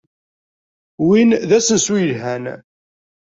[1.05, 2.45] Win d asensu yelhan.